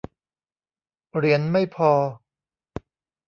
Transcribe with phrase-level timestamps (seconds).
[1.17, 1.91] เหรียญไม่พอ